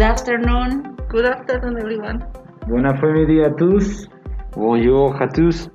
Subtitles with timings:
[0.00, 0.96] Good afternoon.
[1.10, 2.24] Good afternoon, everyone.
[2.66, 4.08] Bon après-midi à tous.
[4.56, 5.68] Bonjour à tous.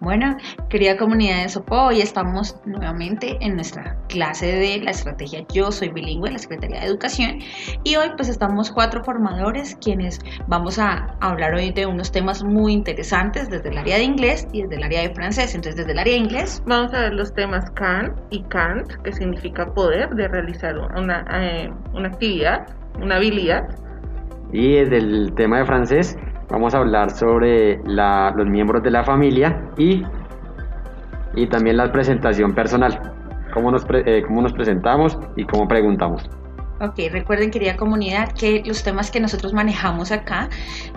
[0.00, 0.34] Bueno,
[0.70, 5.90] querida comunidad de Sopo, hoy estamos nuevamente en nuestra clase de la estrategia Yo Soy
[5.90, 7.40] Bilingüe, la Secretaría de Educación,
[7.84, 12.72] y hoy pues estamos cuatro formadores quienes vamos a hablar hoy de unos temas muy
[12.72, 15.54] interesantes desde el área de inglés y desde el área de francés.
[15.54, 19.12] Entonces, desde el área de inglés vamos a ver los temas can y can't, que
[19.12, 22.66] significa poder de realizar una, eh, una actividad,
[23.02, 23.62] una habilidad.
[24.52, 26.16] Y desde el tema de francés
[26.50, 30.02] Vamos a hablar sobre los miembros de la familia y,
[31.36, 33.00] y también la presentación personal,
[33.54, 36.28] cómo nos, eh, cómo nos presentamos y cómo preguntamos.
[36.82, 40.48] Ok, recuerden querida comunidad que los temas que nosotros manejamos acá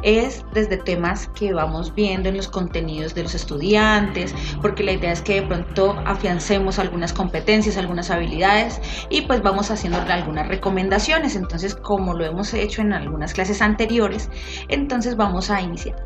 [0.01, 5.11] es desde temas que vamos viendo en los contenidos de los estudiantes, porque la idea
[5.11, 11.35] es que de pronto afiancemos algunas competencias, algunas habilidades y pues vamos haciendo algunas recomendaciones.
[11.35, 14.29] Entonces, como lo hemos hecho en algunas clases anteriores,
[14.69, 15.97] entonces vamos a iniciar.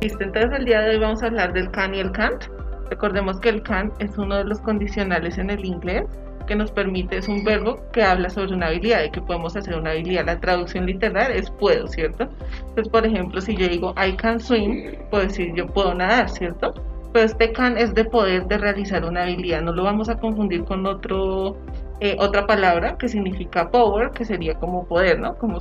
[0.00, 2.46] Listo, entonces el día de hoy vamos a hablar del can y el can't.
[2.90, 6.08] Recordemos que el can es uno de los condicionales en el inglés
[6.46, 9.76] que nos permite es un verbo que habla sobre una habilidad y que podemos hacer
[9.76, 10.26] una habilidad.
[10.26, 12.28] La traducción literal es puedo, ¿cierto?
[12.60, 16.74] Entonces, por ejemplo, si yo digo I can swim, puedo decir yo puedo nadar, ¿cierto?
[17.12, 19.62] Pero este can es de poder de realizar una habilidad.
[19.62, 21.56] No lo vamos a confundir con otro,
[22.00, 25.36] eh, otra palabra que significa power, que sería como poder, ¿no?
[25.36, 25.58] Como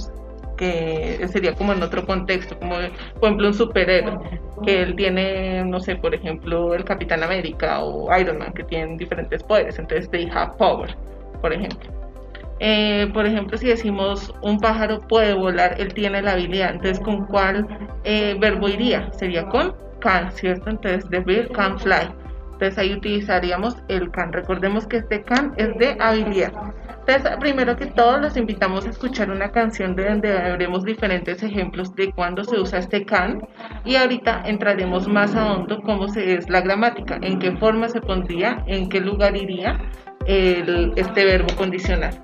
[0.55, 2.75] que sería como en otro contexto, como
[3.19, 4.19] por ejemplo un superhéroe,
[4.63, 8.97] que él tiene, no sé, por ejemplo, el Capitán América o Iron Man, que tienen
[8.97, 10.95] diferentes poderes, entonces they have power,
[11.41, 11.91] por ejemplo.
[12.59, 17.25] Eh, por ejemplo, si decimos un pájaro puede volar, él tiene la habilidad, entonces ¿con
[17.25, 17.67] cuál
[18.05, 19.11] eh, verbo iría?
[19.13, 20.69] Sería con can, ¿cierto?
[20.69, 22.07] Entonces the bird can fly.
[22.55, 24.31] Entonces ahí utilizaríamos el can.
[24.31, 26.53] Recordemos que este can es de habilidad.
[27.07, 31.93] Entonces, primero que todo, los invitamos a escuchar una canción de donde veremos diferentes ejemplos
[31.95, 33.45] de cuándo se usa este can
[33.83, 38.01] y ahorita entraremos más a hondo cómo se es la gramática, en qué forma se
[38.01, 39.79] pondría, en qué lugar iría
[40.25, 42.19] este verbo condicional.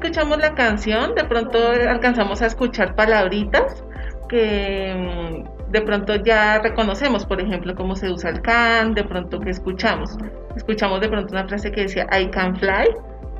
[0.00, 3.84] Escuchamos la canción, de pronto alcanzamos a escuchar palabritas
[4.30, 9.38] que mm, de pronto ya reconocemos, por ejemplo, cómo se usa el can, de pronto
[9.38, 10.16] que escuchamos.
[10.56, 12.88] Escuchamos de pronto una frase que decía I can fly,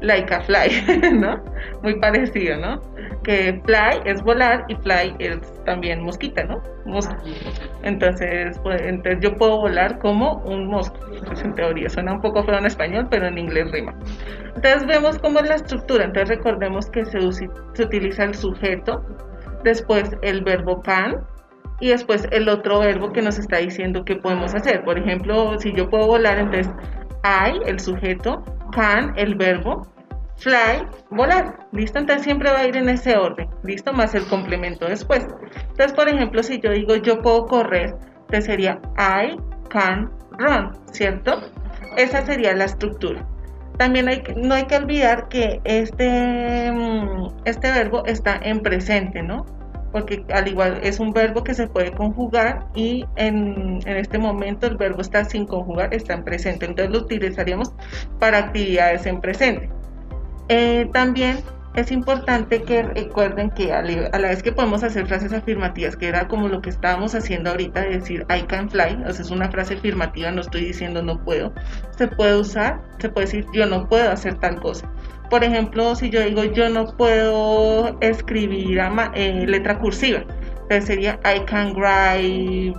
[0.00, 0.68] like a fly,
[1.12, 1.42] ¿no?
[1.82, 2.80] Muy parecido, ¿no?
[3.22, 6.62] Que fly es volar y fly es también mosquita, ¿no?
[6.86, 7.16] Mosca.
[7.82, 11.88] Entonces, pues, entonces yo puedo volar como un mosco, pues en teoría.
[11.88, 13.94] Suena un poco feo en español, pero en inglés rima.
[14.54, 16.04] Entonces vemos cómo es la estructura.
[16.04, 19.04] Entonces recordemos que se, se utiliza el sujeto,
[19.62, 21.24] después el verbo can,
[21.80, 24.84] y después el otro verbo que nos está diciendo qué podemos hacer.
[24.84, 26.70] Por ejemplo, si yo puedo volar, entonces
[27.24, 29.86] I, el sujeto, can, el verbo,
[30.36, 31.66] fly, volar.
[31.72, 31.98] ¿Listo?
[31.98, 33.48] Entonces siempre va a ir en ese orden.
[33.62, 33.92] ¿Listo?
[33.92, 35.26] Más el complemento después.
[35.70, 39.36] Entonces, por ejemplo, si yo digo yo puedo correr, entonces sería I
[39.68, 41.40] can run, ¿cierto?
[41.96, 43.26] Esa sería la estructura.
[43.76, 49.46] También hay, no hay que olvidar que este, mm, este verbo está en presente, ¿no?
[49.92, 54.77] Porque al igual es un verbo que se puede conjugar y en, este momento el
[54.77, 57.72] verbo está sin conjugar, está en presente, entonces lo utilizaríamos
[58.19, 59.71] para actividades en presente.
[60.48, 61.39] Eh, también
[61.75, 66.27] es importante que recuerden que a la vez que podemos hacer frases afirmativas, que era
[66.27, 69.51] como lo que estábamos haciendo ahorita, de decir I can fly, o sea, es una
[69.51, 71.53] frase afirmativa, no estoy diciendo no puedo,
[71.97, 74.91] se puede usar, se puede decir yo no puedo hacer tal cosa.
[75.30, 78.80] Por ejemplo, si yo digo yo no puedo escribir
[79.15, 80.24] eh, letra cursiva,
[80.62, 82.74] entonces sería I can write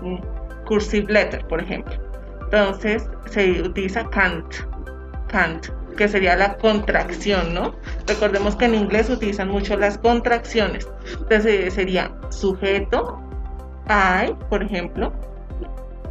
[0.66, 1.94] cursive letter, por ejemplo.
[2.44, 4.54] Entonces se utiliza can't,
[5.30, 7.76] can't que sería la contracción, ¿no?
[8.08, 10.90] Recordemos que en inglés utilizan mucho las contracciones.
[11.20, 13.22] Entonces sería sujeto,
[13.88, 15.14] I, por ejemplo,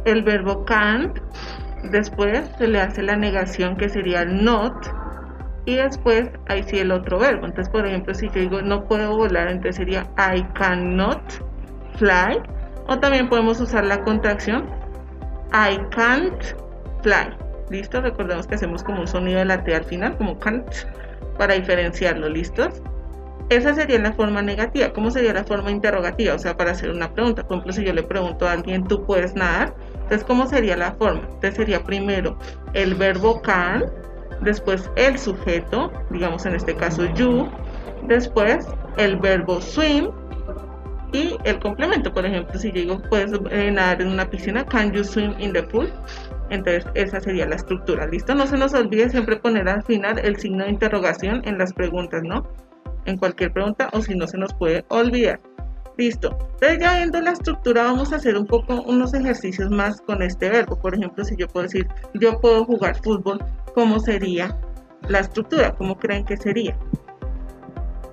[0.05, 1.19] el verbo can't,
[1.91, 4.73] después se le hace la negación que sería not,
[5.65, 7.45] y después ahí sí el otro verbo.
[7.45, 11.21] Entonces, por ejemplo, si yo digo no puedo volar, entonces sería I cannot
[11.97, 12.41] fly.
[12.87, 14.65] O también podemos usar la contracción
[15.53, 16.43] I can't
[17.03, 17.35] fly.
[17.69, 18.01] ¿Listo?
[18.01, 20.67] Recordemos que hacemos como un sonido de la T al final, como can't,
[21.37, 22.27] para diferenciarlo.
[22.27, 22.81] ¿Listos?
[23.49, 24.93] Esa sería la forma negativa.
[24.93, 26.35] ¿Cómo sería la forma interrogativa?
[26.35, 27.43] O sea, para hacer una pregunta.
[27.43, 29.73] Por ejemplo, si yo le pregunto a alguien, ¿tú puedes nadar?
[29.93, 31.21] Entonces, ¿cómo sería la forma?
[31.23, 32.37] Entonces sería primero
[32.73, 33.83] el verbo can,
[34.41, 37.49] después el sujeto, digamos en este caso you,
[38.07, 38.67] después
[38.97, 40.09] el verbo swim
[41.13, 42.13] y el complemento.
[42.13, 44.65] Por ejemplo, si digo, ¿puedes nadar en una piscina?
[44.65, 45.91] ¿Can you swim in the pool?
[46.49, 48.35] Entonces esa sería la estructura, ¿listo?
[48.35, 52.23] No se nos olvide siempre poner al final el signo de interrogación en las preguntas,
[52.23, 52.47] ¿no?
[53.05, 55.39] En cualquier pregunta o si no se nos puede olvidar.
[56.01, 56.35] Listo.
[56.53, 60.49] Entonces ya viendo la estructura vamos a hacer un poco unos ejercicios más con este
[60.49, 60.75] verbo.
[60.75, 63.37] Por ejemplo, si yo puedo decir yo puedo jugar fútbol,
[63.75, 64.57] ¿cómo sería
[65.09, 65.75] la estructura?
[65.75, 66.75] ¿Cómo creen que sería?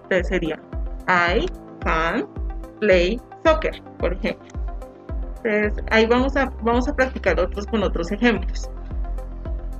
[0.02, 0.60] Entonces sería
[1.08, 1.46] I
[1.80, 2.26] can
[2.78, 4.46] play soccer, por ejemplo.
[5.42, 8.68] Entonces, ahí vamos a, vamos a practicar otros con otros ejemplos.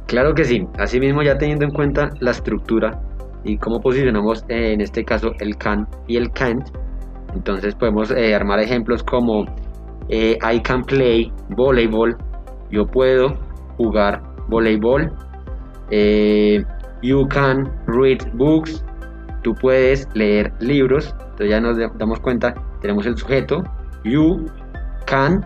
[0.07, 3.03] Claro que sí, asimismo ya teniendo en cuenta la estructura
[3.45, 6.71] y cómo posicionamos eh, en este caso el can y el can't,
[7.35, 9.45] entonces podemos eh, armar ejemplos como
[10.09, 12.17] eh, I can play volleyball,
[12.71, 13.35] yo puedo
[13.77, 15.13] jugar voleibol,
[17.03, 18.85] you can read books,
[19.43, 23.63] tú puedes leer libros, entonces ya nos damos cuenta, tenemos el sujeto,
[24.05, 24.47] you
[25.07, 25.45] can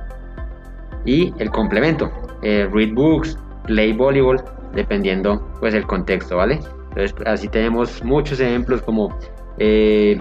[1.04, 2.10] y el complemento,
[2.42, 4.42] eh, read books, play volleyball,
[4.74, 6.60] dependiendo pues el contexto, ¿vale?
[6.90, 9.16] Entonces así tenemos muchos ejemplos como
[9.58, 10.20] eh,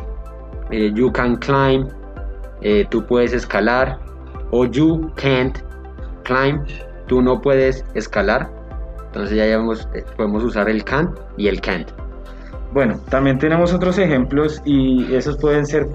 [0.72, 1.88] eh, you can climb,
[2.90, 4.00] tú puedes escalar,
[4.52, 5.58] o you can't
[6.24, 6.64] climb,
[7.08, 8.50] tú no puedes escalar.
[9.08, 9.46] Entonces ya
[10.16, 11.90] podemos usar el can y el can't.
[12.72, 15.88] Bueno, también tenemos otros ejemplos y esos pueden ser,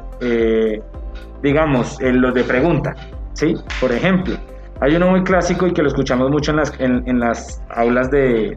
[1.42, 2.94] digamos, los de pregunta.
[3.36, 3.54] ¿sí?
[3.80, 4.36] Por ejemplo,
[4.80, 8.56] hay uno muy clásico y que lo escuchamos mucho en las, en, las aulas de,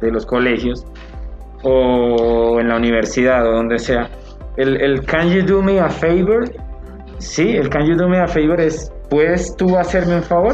[0.00, 0.86] los colegios
[1.62, 4.08] o en la universidad o donde sea.
[4.58, 6.44] El, el Can you do me a favor?
[7.18, 10.52] Sí, el Can you do me a favor es ¿Puedes tú hacerme un favor?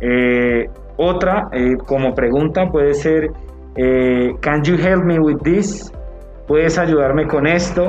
[0.00, 0.64] Eh,
[0.96, 3.30] otra, eh, como pregunta, puede ser
[3.76, 5.92] eh, Can you help me with this?
[6.46, 7.88] ¿Puedes ayudarme con esto?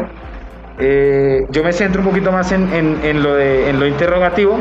[0.79, 4.57] Yo me centro un poquito más en, lo de, en lo interrogativo.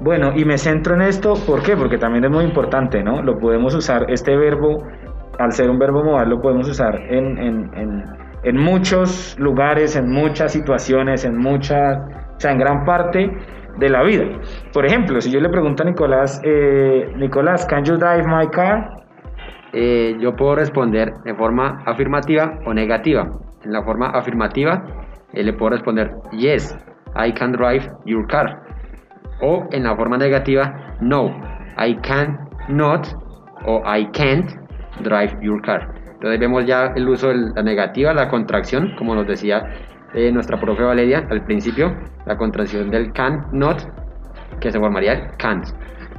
[0.00, 1.76] Bueno, y me centro en esto, ¿por qué?
[1.76, 3.22] Porque también es muy importante, ¿no?
[3.22, 4.82] Lo podemos usar, este verbo,
[5.38, 7.36] al ser un verbo modal, lo podemos usar en,
[8.42, 11.98] en, muchos lugares, en muchas situaciones, en muchas,
[12.36, 13.30] o sea, en gran parte
[13.78, 14.24] de la vida.
[14.72, 19.00] Por ejemplo, si yo le pregunto a Nicolás, eh, Nicolás, ¿can you drive my car?
[19.72, 23.28] Eh, yo puedo responder de forma afirmativa o negativa.
[23.62, 24.82] En la forma afirmativa,
[25.32, 26.76] él le puedo responder yes,
[27.14, 28.62] I can drive your car.
[29.42, 31.28] O en la forma negativa, no,
[31.78, 33.06] I can not
[33.66, 34.50] o I can't
[35.02, 35.99] drive your car.
[36.20, 39.64] Entonces vemos ya el uso de la negativa, la contracción, como nos decía
[40.12, 41.96] eh, nuestra profe Valeria al principio,
[42.26, 43.80] la contracción del can not,
[44.60, 45.68] que se formaría can't.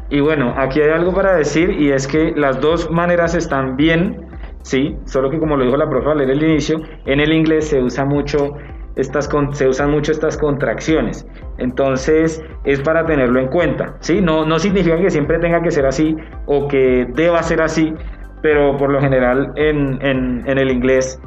[0.09, 4.25] Y bueno, aquí hay algo para decir y es que las dos maneras están bien,
[4.63, 7.79] sí, solo que como lo dijo la profe Valeria al inicio, en el inglés se
[7.79, 8.55] usa mucho
[8.95, 11.27] estas, se usan mucho estas contracciones.
[11.59, 13.97] Entonces es para tenerlo en cuenta.
[13.99, 14.19] ¿sí?
[14.19, 16.15] No, no significa que siempre tenga que ser así
[16.47, 17.93] o que deba ser así,
[18.41, 21.19] pero por lo general en, en, el inglés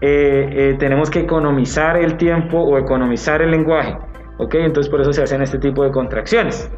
[0.00, 3.96] eh, eh, tenemos que economizar el tiempo o economizar el lenguaje.
[4.38, 4.54] ¿ok?
[4.54, 6.70] Entonces por eso se hacen este tipo de contracciones.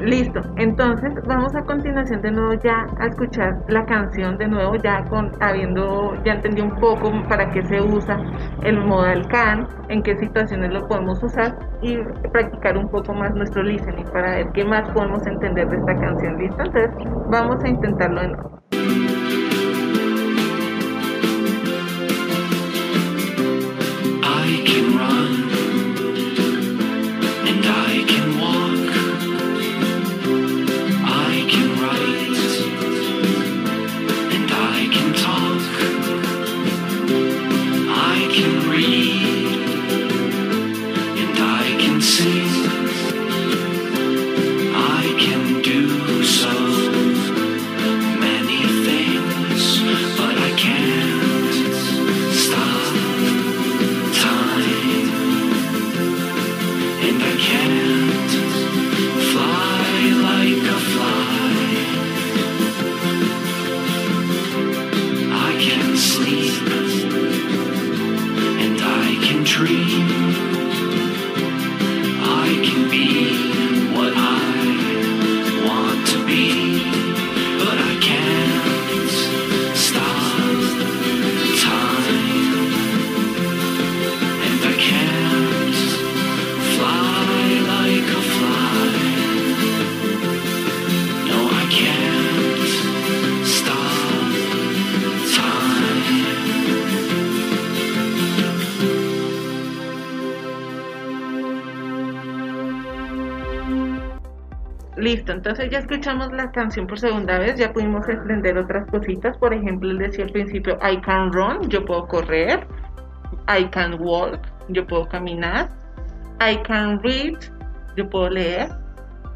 [0.00, 5.04] Listo, entonces vamos a continuación de nuevo ya a escuchar la canción de nuevo, ya
[5.04, 8.18] con habiendo, ya entendí un poco para qué se usa
[8.62, 11.98] el modal can, en qué situaciones lo podemos usar y
[12.32, 16.38] practicar un poco más nuestro listening para ver qué más podemos entender de esta canción.
[16.38, 16.90] Listo, entonces
[17.30, 19.09] vamos a intentarlo de nuevo.
[105.40, 109.38] Entonces ya escuchamos la canción por segunda vez, ya pudimos entender otras cositas.
[109.38, 112.66] Por ejemplo, él decía al principio, I can run, yo puedo correr.
[113.48, 115.70] I can walk, yo puedo caminar.
[116.46, 117.38] I can read,
[117.96, 118.68] yo puedo leer.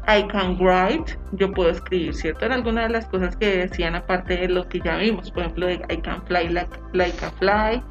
[0.07, 2.45] I can write, yo puedo escribir, ¿cierto?
[2.45, 5.31] Era alguna de las cosas que decían aparte de lo que ya vimos.
[5.31, 7.81] Por ejemplo, I can fly like, like a fly.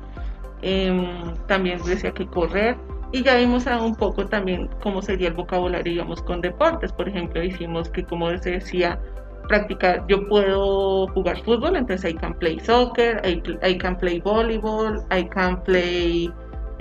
[0.63, 2.77] Em, también decía que correr.
[3.15, 6.93] Y ya vimos un poco también cómo sería el vocabulario, digamos, con deportes.
[6.93, 8.99] Por ejemplo, hicimos que, como se decía,
[9.47, 15.29] practicar, yo puedo jugar fútbol, entonces I can play soccer, I, can play volleyball, I
[15.29, 16.29] can play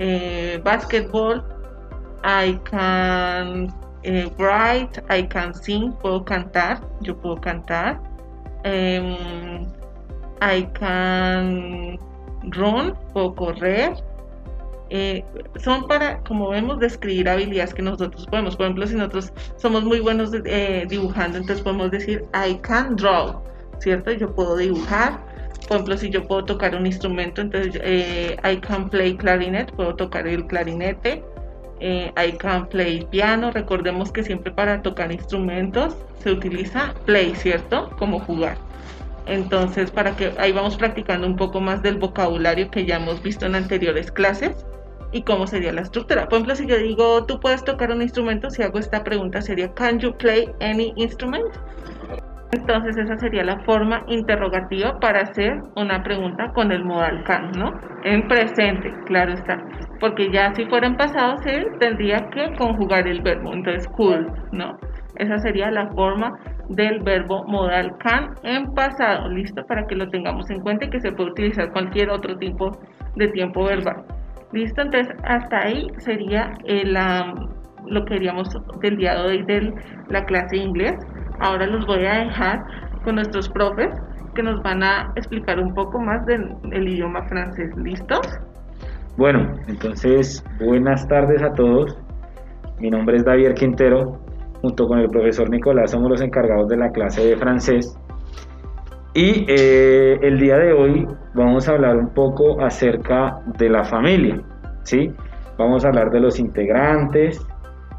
[0.00, 1.40] eh, basketball,
[2.24, 3.72] I can
[4.02, 8.00] eh, write, I can sing, puedo cantar, yo puedo cantar,
[8.64, 9.68] em,
[10.42, 11.96] I can
[12.50, 13.94] run, puedo correr,
[14.96, 15.24] eh,
[15.56, 18.54] son para, como vemos, describir habilidades que nosotros podemos.
[18.54, 23.42] Por ejemplo, si nosotros somos muy buenos eh, dibujando, entonces podemos decir I can draw,
[23.80, 24.12] ¿cierto?
[24.12, 25.18] Yo puedo dibujar.
[25.66, 29.96] Por ejemplo, si yo puedo tocar un instrumento, entonces eh, I can play clarinet, puedo
[29.96, 31.24] tocar el clarinete.
[31.80, 33.50] I can play piano.
[33.50, 37.90] Recordemos que siempre para tocar instrumentos se utiliza play, ¿cierto?
[37.98, 38.56] Como jugar.
[39.26, 43.44] Entonces, para que ahí vamos practicando un poco más del vocabulario que ya hemos visto
[43.44, 44.64] en anteriores clases
[45.14, 46.24] y cómo sería la estructura.
[46.24, 49.72] Por ejemplo, si yo digo, tú puedes tocar un instrumento, si hago esta pregunta sería,
[49.72, 51.44] can you play any instrument?
[52.52, 57.72] Entonces esa sería la forma interrogativa para hacer una pregunta con el modal can, ¿no?
[58.04, 59.60] En presente, claro está.
[60.00, 64.76] Porque ya si fuera en pasado se tendría que conjugar el verbo, entonces cool, ¿no?
[65.16, 70.50] Esa sería la forma del verbo modal can en pasado, listo, para que lo tengamos
[70.50, 72.76] en cuenta y que se puede utilizar cualquier otro tipo
[73.16, 74.04] de tiempo verbal.
[74.54, 76.96] Listo, entonces hasta ahí sería el,
[77.86, 78.48] lo que haríamos
[78.80, 79.74] del día de hoy de
[80.10, 80.94] la clase de inglés.
[81.40, 82.60] Ahora los voy a dejar
[83.02, 83.90] con nuestros profes
[84.36, 87.68] que nos van a explicar un poco más del, idioma francés.
[87.76, 88.20] ¿Listos?
[89.16, 91.98] Bueno, entonces buenas tardes a todos.
[92.78, 94.20] Mi nombre es David Quintero.
[94.62, 97.98] Junto con el profesor Nicolás somos los encargados de la clase de francés.
[99.16, 104.42] Y eh, el día de hoy vamos a hablar un poco acerca de la familia,
[104.82, 105.12] ¿sí?
[105.56, 107.40] Vamos a hablar de los integrantes,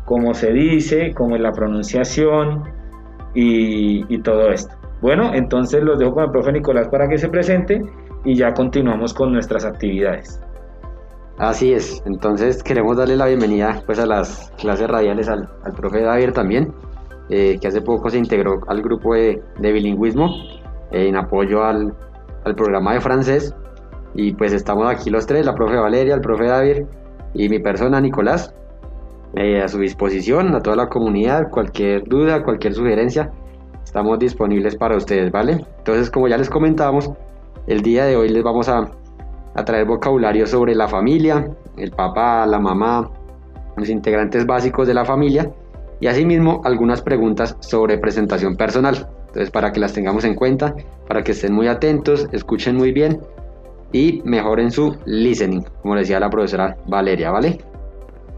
[0.04, 2.64] cómo se dice, cómo es la pronunciación
[3.34, 4.76] y, todo esto.
[5.02, 7.82] Bueno, entonces los dejo con el profe Nicolás para que se presente
[8.26, 10.42] y ya continuamos con nuestras actividades.
[11.38, 16.32] Así es, entonces queremos darle la bienvenida pues a las clases radiales al, profe David
[16.32, 16.74] también,
[17.30, 20.30] eh, que hace poco se integró al grupo de bilingüismo
[20.92, 21.94] en apoyo al,
[22.56, 23.56] programa de francés.
[24.14, 26.84] Y pues estamos aquí los tres, la profe Valeria, el profe David
[27.34, 28.54] y mi persona Nicolás,
[29.36, 33.32] eh, a su disposición, a toda la comunidad, cualquier duda, cualquier sugerencia,
[33.84, 35.66] estamos disponibles para ustedes, ¿vale?
[35.80, 37.12] Entonces, como ya les comentábamos,
[37.68, 38.90] el día de hoy les vamos a,
[39.56, 43.10] a traer vocabulario sobre la familia, el papá, la mamá,
[43.76, 45.52] los integrantes básicos de la familia
[46.00, 49.08] y asimismo algunas preguntas sobre presentación personal.
[49.36, 50.74] Entonces, para que las tengamos en cuenta,
[51.10, 53.20] para que estén muy atentos, escuchen muy bien
[53.92, 57.58] y mejoren su listening, como decía la profesora Valeria, ¿vale?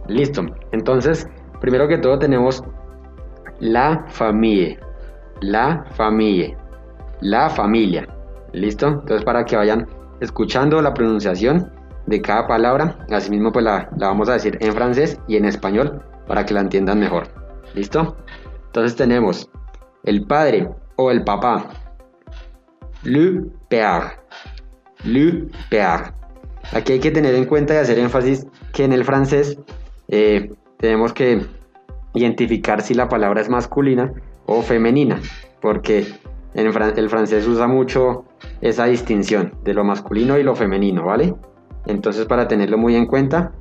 [0.08, 0.48] Listo.
[0.72, 1.27] Entonces,
[1.62, 2.63] primero que todo tenemos
[3.60, 4.80] la familia,
[5.42, 6.58] la familia,
[7.22, 8.08] la familia.
[8.54, 8.88] ¿Listo?
[8.88, 9.88] Entonces, para que vayan
[10.20, 11.72] escuchando la pronunciación
[12.08, 16.01] de cada palabra, asimismo pues la, la vamos a decir en francés y en español
[16.25, 17.27] para que la entiendan mejor.
[17.75, 18.18] ¿Listo?
[18.66, 19.48] Entonces tenemos
[20.04, 21.68] el padre, o el papá.
[23.04, 24.20] Le père.
[25.04, 26.13] Le père.
[26.74, 29.58] Aquí hay que tener en cuenta y hacer énfasis que en el francés
[30.10, 31.46] eh, tenemos que
[32.13, 34.12] identificar si la palabra es masculina
[34.46, 35.22] o femenina,
[35.62, 36.06] porque
[36.54, 38.25] en el francés usa mucho
[38.62, 41.36] esa distinción de lo masculino y lo femenino, ¿vale?
[41.86, 43.51] Entonces para tenerlo muy en cuenta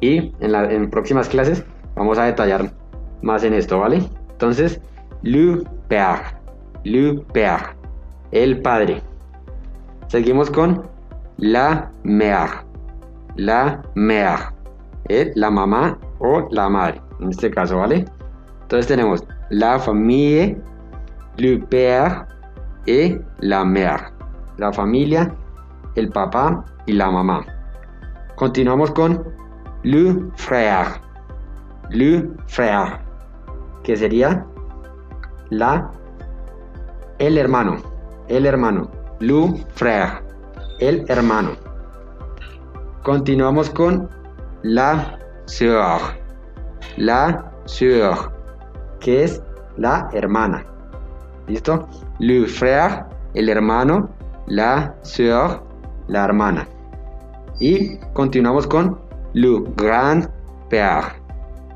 [0.00, 1.64] y en, en próximas clases
[1.94, 2.72] vamos a detallar
[3.22, 4.02] más en esto, ¿vale?
[4.32, 4.80] Entonces,
[5.22, 6.43] le père
[6.84, 7.74] le père,
[8.32, 9.02] el padre.
[10.08, 10.82] Seguimos con
[11.38, 12.64] la mère,
[13.36, 14.52] la mère,
[15.34, 18.04] la mamá o la madre, en este caso, ¿vale?
[18.62, 20.56] Entonces tenemos la familia,
[21.36, 22.26] le père
[22.86, 24.12] y la mère,
[24.58, 25.34] la familia,
[25.96, 27.44] el papá y la mamá.
[28.36, 29.22] Continuamos con
[29.84, 31.00] le frère,
[31.90, 33.00] le frère,
[33.82, 34.44] que sería
[35.50, 35.90] la
[37.18, 37.76] el hermano,
[38.28, 38.90] el hermano,
[39.20, 40.22] Lu frère,
[40.80, 41.50] el hermano.
[43.02, 44.08] Continuamos con
[44.62, 46.00] la sœur,
[46.96, 48.32] la sœur,
[49.00, 49.42] que es
[49.76, 50.64] la hermana.
[51.46, 51.86] ¿Listo?
[52.18, 54.08] Le frère, el hermano,
[54.46, 55.62] la sœur,
[56.08, 56.66] la hermana.
[57.60, 58.98] Y continuamos con
[59.34, 61.20] le grand-père.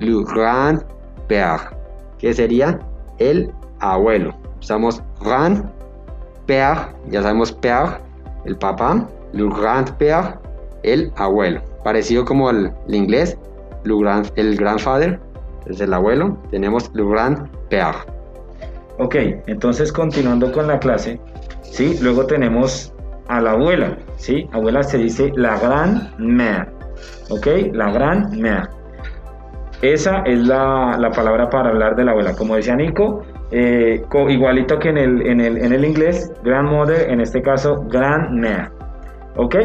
[0.00, 1.76] Le grand-père,
[2.18, 2.78] que sería
[3.18, 4.34] el abuelo.
[4.60, 8.00] Usamos grand-père, ya sabemos père,
[8.44, 9.08] el papá.
[9.32, 10.38] Le grand-père,
[10.82, 11.60] el abuelo.
[11.84, 13.36] Parecido como el, inglés,
[13.84, 15.20] le grand, el grandfather,
[15.66, 16.38] es el abuelo.
[16.50, 18.06] Tenemos le grand-père.
[18.98, 19.14] Ok,
[19.46, 21.20] entonces continuando con la clase,
[21.62, 21.96] ¿sí?
[22.02, 22.92] Luego tenemos
[23.28, 24.48] a la abuela, ¿sí?
[24.52, 26.68] Abuela se dice la gran mère,
[27.30, 27.46] ¿ok?
[27.72, 28.68] La gran mère.
[29.82, 32.34] Esa es la, palabra para hablar de la abuela.
[32.34, 37.20] Como decía Nico, eh, igualito que en el, en, el, en el inglés, grandmother, en
[37.20, 38.70] este caso, grand-mère,
[39.36, 39.56] ¿ok?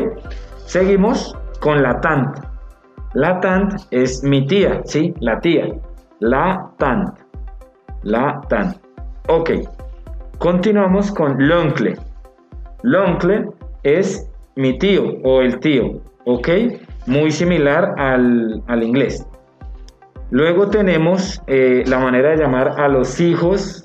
[0.65, 2.41] Seguimos con la tante.
[3.13, 5.13] La tante es mi tía, ¿sí?
[5.19, 5.67] La tía.
[6.19, 7.21] La tante.
[8.03, 8.79] La tante.
[9.27, 9.51] Ok,
[10.39, 11.95] continuamos con l'oncle.
[12.81, 13.47] L'oncle
[13.83, 16.49] es mi tío o el tío, ok,
[17.07, 19.25] muy similar al, inglés.
[20.31, 23.82] Luego tenemos eh, la manera de llamar a los hijos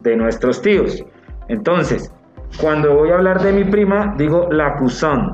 [0.00, 1.04] de nuestros tíos.
[1.48, 2.12] Entonces,
[2.60, 5.32] cuando voy a hablar de mi prima, digo la cousin,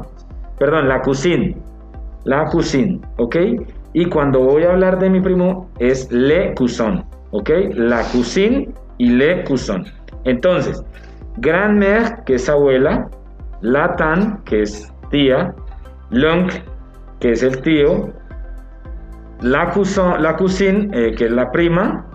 [0.59, 1.57] perdón, la cousine,
[2.25, 3.37] la cousine, ¿ok?
[3.93, 7.51] Y cuando voy a hablar de mi primo es le cousin, ¿ok?
[7.75, 9.85] La cousine y le cousin.
[10.25, 10.83] Entonces,
[11.39, 13.09] grand-mère, que es abuela,
[13.63, 15.55] la tan, que es tía,
[16.11, 16.63] l'oncle,
[17.21, 18.11] que es el tío,
[19.41, 22.07] la, cousin, la cousine, eh, que es la prima,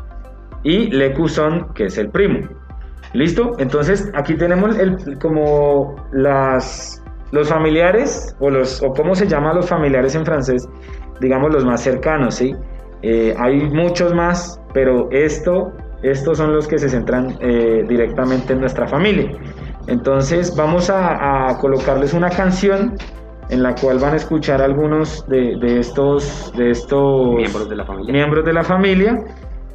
[0.63, 2.47] y le cousin, que es el primo.
[3.13, 3.51] ¿Listo?
[3.57, 9.67] Entonces, aquí tenemos el, como las, los familiares, o, los, o cómo se llama los
[9.67, 10.67] familiares en francés,
[11.19, 12.55] digamos los más cercanos, ¿sí?
[13.01, 18.59] Eh, hay muchos más, pero esto estos son los que se centran eh, directamente en
[18.59, 19.31] nuestra familia.
[19.87, 22.95] Entonces vamos a, colocarles una canción
[23.49, 28.13] en la cual van a escuchar algunos de, estos, de estos miembros de la familia.
[28.13, 29.17] Miembros de la familia.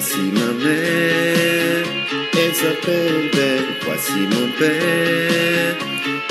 [0.00, 1.84] Voici ma mère,
[2.34, 3.68] elle s'appelle Belle.
[3.84, 5.76] Voici mon père,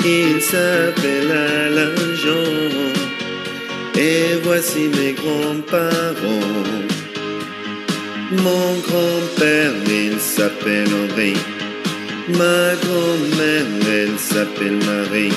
[0.04, 2.90] il s'appelle Alain Jean.
[3.94, 6.64] Et voici mes grands-parents.
[8.32, 11.34] Mon grand-père, il s'appelle Henri.
[12.28, 15.32] Ma grand-mère, elle s'appelle Marie.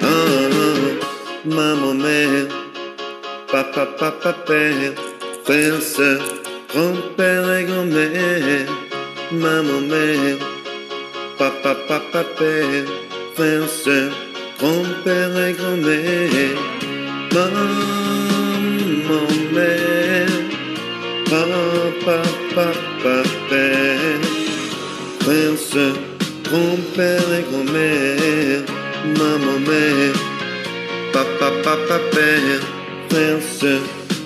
[0.00, 1.11] Oh, oh,
[1.44, 2.48] maman, mère,
[3.50, 4.94] papa, papa, père,
[5.44, 6.20] frère, soeur,
[6.68, 8.68] grand-père et grand-mère.
[9.32, 10.38] Maman, mère,
[11.38, 12.84] papa, papa, père,
[13.34, 14.12] frère, soeur,
[14.58, 16.58] grand-père et grand-mère.
[17.32, 17.68] Maman,
[19.52, 20.42] mère.
[21.32, 22.22] Papa,
[22.54, 24.20] papa, père,
[25.20, 25.96] frère, soeur,
[26.44, 28.62] grand-père et grand-mère,
[29.18, 29.58] maman,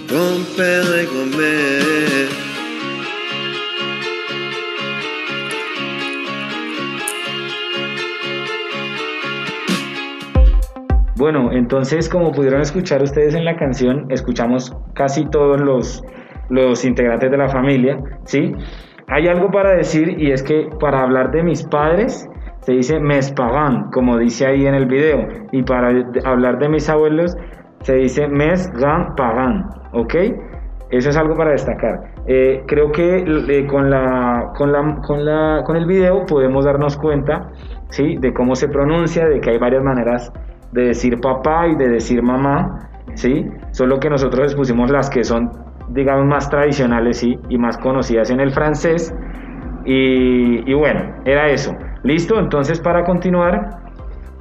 [0.09, 2.31] grand-père et grand-mère.
[11.17, 16.05] Bueno, entonces como pudieron escuchar ustedes en la canción, escuchamos casi todos los
[16.49, 18.53] los integrantes de la familia, ¿sí?
[19.09, 22.29] Hay algo para decir y es que para hablar de mis padres
[22.67, 23.33] se dice mes
[23.93, 25.93] como dice ahí en el video, y para
[26.25, 27.37] hablar de mis abuelos
[27.83, 30.15] se dice mes grand parents, ¿ok?
[30.91, 32.01] Eso es algo para destacar.
[32.27, 36.97] Eh, creo que eh, con, la, con, la, con, la, con el video podemos darnos
[36.97, 37.53] cuenta
[37.91, 38.17] ¿sí?
[38.17, 40.33] de cómo se pronuncia, de que hay varias maneras
[40.73, 43.47] de decir papá y de decir mamá, ¿sí?
[43.71, 45.51] solo que nosotros expusimos las que son
[45.91, 49.15] digamos, más tradicionales y más conocidas en el francés.
[49.87, 51.73] Y, bueno, era eso.
[52.07, 52.39] ¿Listo?
[52.39, 53.81] Entonces, para continuar.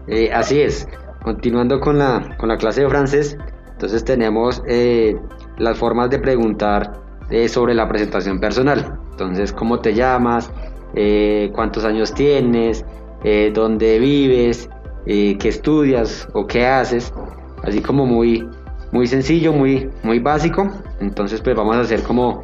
[0.07, 0.87] Eh, así es.
[1.23, 3.35] Continuando con la, con la clase de francés,
[3.71, 5.17] entonces tenemos eh,
[5.57, 7.01] las formas de preguntar
[7.31, 8.99] eh, sobre la presentación personal.
[9.09, 10.51] Entonces, ¿cómo te llamas?
[11.53, 12.85] ¿Cuántos años tienes?
[13.53, 14.69] ¿Dónde vives?
[15.05, 17.11] ¿Qué estudias o qué haces?
[17.63, 18.47] Así como muy
[18.93, 20.69] muy sencillo, muy, muy básico.
[21.01, 22.43] Entonces pues vamos a hacer como,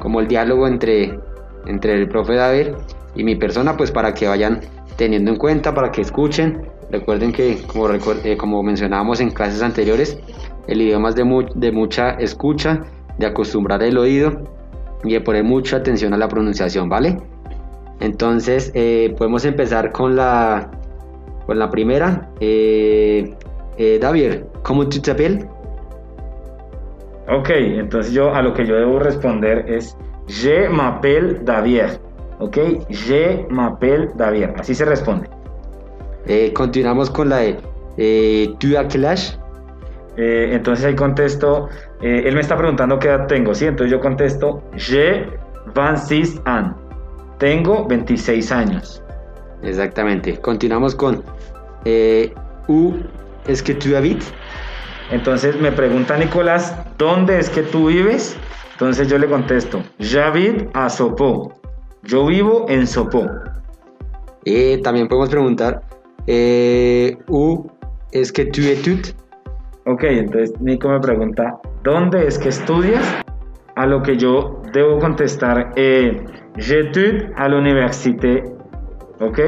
[0.00, 1.18] como el diálogo entre,
[1.66, 2.68] entre el profe David
[3.14, 4.60] y mi persona pues para que vayan
[4.96, 6.62] teniendo en cuenta, para que escuchen.
[6.90, 10.18] Recuerden que como, eh, como mencionábamos en clases anteriores,
[10.66, 12.82] el idioma es de, de mucha escucha,
[13.18, 14.42] de acostumbrar el oído
[15.04, 17.18] y de poner mucha atención a la pronunciación, ¿vale?
[18.00, 20.70] Entonces eh, podemos empezar con la,
[21.46, 22.30] con la primera.
[22.40, 23.34] Eh,
[23.78, 25.46] eh, David, ¿cómo tu t'appelles?
[27.28, 29.96] Ok, entonces yo a lo que yo debo responder es
[30.26, 31.98] Je m'appelle David.
[32.42, 32.58] Ok,
[32.90, 34.48] Je m'appelle David.
[34.58, 35.28] Así se responde.
[36.26, 37.56] Eh, continuamos con la de
[37.98, 39.38] eh, ¿Tu âge?
[40.16, 41.68] Eh, entonces ahí contesto,
[42.00, 43.66] eh, él me está preguntando qué edad tengo, ¿sí?
[43.66, 45.24] Entonces yo contesto, Je
[45.74, 46.74] 26 ans.
[47.38, 49.02] Tengo 26 años.
[49.62, 50.36] Exactamente.
[50.38, 51.22] Continuamos con
[51.84, 52.34] eh,
[52.66, 52.94] ¿Où
[53.46, 54.34] est-ce que tu habites?
[55.12, 58.36] Entonces me pregunta Nicolás, ¿dónde es que tú vives?
[58.72, 61.61] Entonces yo le contesto, J'habite a Sopó.
[62.04, 63.30] Yo vivo en Sopó.
[64.44, 65.82] Eh, también podemos preguntar
[66.26, 67.70] eh, ¿Où
[68.10, 69.14] est-ce que tu études?
[69.86, 73.04] Ok, entonces Nico me pregunta, ¿dónde es que estudias?
[73.76, 76.24] A lo que yo debo contestar, eh,
[77.36, 78.44] à l'université.
[79.20, 79.40] Ok,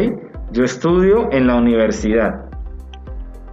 [0.52, 2.46] yo estudio en la universidad.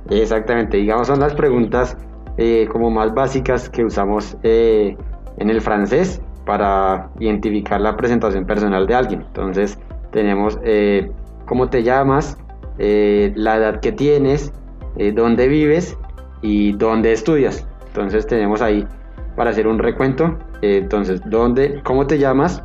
[0.09, 1.97] Exactamente, digamos son las preguntas
[2.37, 4.95] eh, como más básicas que usamos eh,
[5.37, 9.21] en el francés para identificar la presentación personal de alguien.
[9.21, 9.77] Entonces
[10.11, 11.11] tenemos eh,
[11.45, 12.37] cómo te llamas,
[12.77, 14.53] eh, la edad que tienes,
[14.97, 15.97] eh, dónde vives
[16.41, 17.67] y dónde estudias.
[17.87, 18.87] Entonces tenemos ahí
[19.35, 20.37] para hacer un recuento.
[20.61, 22.63] entonces, dónde, cómo te llamas,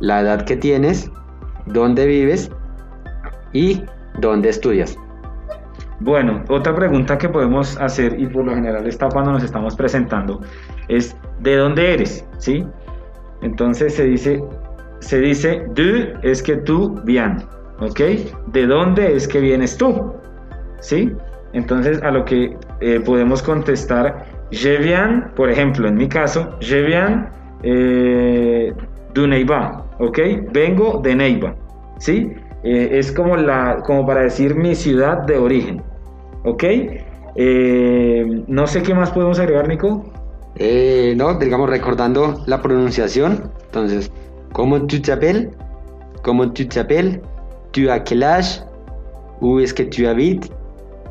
[0.00, 1.10] la edad que tienes,
[1.66, 2.50] dónde vives
[3.52, 3.82] y
[4.18, 4.98] dónde estudias.
[6.00, 10.40] Bueno, otra pregunta que podemos hacer y por lo general está cuando nos estamos presentando
[10.88, 12.26] es ¿de dónde eres?
[12.38, 12.66] ¿Sí?
[13.42, 14.42] Entonces se dice,
[15.00, 15.66] se dice
[16.22, 17.46] es que tú viens,
[17.80, 18.00] ¿ok?
[18.52, 20.12] ¿De dónde es que vienes tú?
[20.80, 21.12] ¿Sí?
[21.52, 26.82] Entonces a lo que eh, podemos contestar je viens, por ejemplo, en mi caso, je
[26.82, 27.26] viens
[27.62, 28.74] eh,
[29.14, 30.18] Neiva, ¿ok?
[30.52, 31.54] Vengo de Neiva,
[31.98, 32.32] ¿sí?
[32.62, 35.82] Eh, es como, la, como para decir mi ciudad de origen,
[36.44, 36.64] ¿ok?
[37.36, 40.04] Eh, no sé qué más podemos agregar, Nico.
[40.56, 43.50] Eh, no, digamos recordando la pronunciación.
[43.66, 44.10] Entonces,
[44.52, 45.48] ¿cómo tu t'appelles?
[46.22, 47.20] ¿Cómo tu t'appelles?
[47.72, 48.62] ¿Tu a quel âge?
[49.40, 50.50] ¿Où est-ce que tu habites?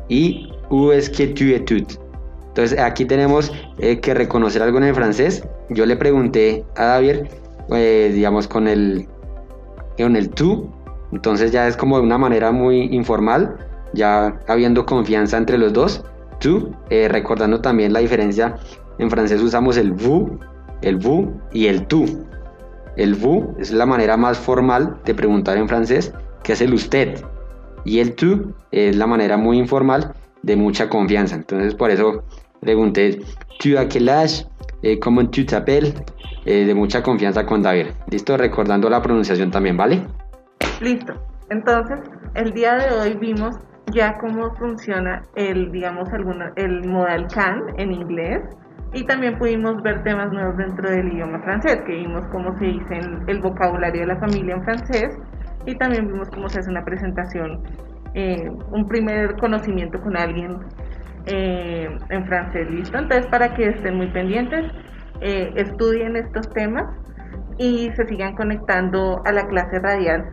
[0.08, 1.98] Y ¿Où est-ce que tu études?
[2.48, 5.42] Entonces, aquí tenemos eh, que reconocer algo en el francés.
[5.68, 7.26] Yo le pregunté a David,
[7.70, 9.08] eh, digamos, con el,
[9.96, 10.68] con el tú.
[11.12, 13.56] Entonces ya es como de una manera muy informal,
[13.94, 16.04] ya habiendo confianza entre los dos.
[16.38, 18.56] Tú, eh, recordando también la diferencia
[19.00, 20.30] en francés usamos el vous,
[20.82, 22.04] el vous y el tú.
[22.96, 27.18] El vous es la manera más formal de preguntar en francés, que es el usted.
[27.84, 31.34] Y el tú es la manera muy informal de mucha confianza.
[31.34, 32.24] Entonces por eso
[32.60, 33.22] pregunté,
[33.58, 34.46] ¿tu a quel âge?
[34.82, 35.94] Eh, ¿Cómo tu t'appelles?
[36.44, 37.86] Eh, de mucha confianza con David.
[38.10, 40.02] Listo, recordando la pronunciación también, ¿vale?
[40.80, 41.14] Listo.
[41.48, 41.98] Entonces,
[42.34, 43.56] el día de hoy vimos
[43.92, 48.40] ya cómo funciona el, digamos, alguna, el modal can en inglés
[48.92, 53.00] y también pudimos ver temas nuevos dentro del idioma francés, que vimos cómo se dice
[53.28, 55.16] el, vocabulario de la familia en francés
[55.66, 57.62] y también vimos cómo se hace una presentación,
[58.14, 60.58] eh, un primer conocimiento con alguien
[61.26, 62.98] eh, en francés, ¿listo?
[62.98, 64.64] Entonces, para que estén muy pendientes,
[65.20, 66.86] eh, estudien estos temas
[67.58, 70.24] y se sigan conectando a la clase radial.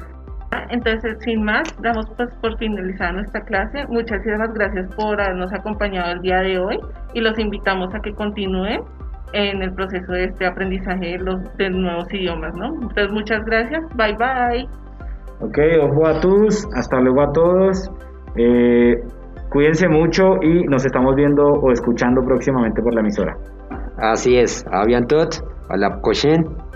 [0.69, 3.85] Entonces, sin más, damos pues por finalizada nuestra clase.
[3.87, 6.79] Muchísimas gracias por habernos acompañado el día de hoy
[7.13, 8.81] y los invitamos a que continúen
[9.33, 12.67] en el proceso de este aprendizaje de los de nuevos idiomas, ¿no?
[12.67, 13.83] Entonces, muchas gracias.
[13.95, 14.67] Bye bye.
[15.39, 17.91] Ok, ojo a todos, hasta luego a todos.
[18.35, 18.95] Eh,
[19.49, 23.37] cuídense mucho y nos estamos viendo o escuchando próximamente por la emisora.
[23.97, 25.29] Así es, a bientôt,
[25.69, 25.99] a la.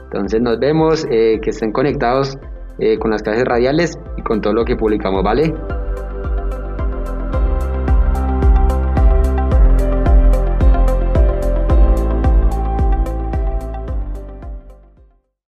[0.03, 2.37] Entonces nos vemos, eh, que estén conectados
[2.81, 5.53] eh, con las clases radiales y con todo lo que publicamos, ¿vale?